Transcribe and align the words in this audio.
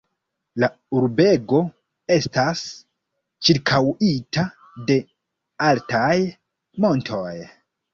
La 0.61 0.69
urbego 1.01 1.59
estas 2.17 2.65
ĉirkaŭita 3.49 4.49
de 4.91 5.01
altaj 5.71 6.13
montoj. 6.85 7.41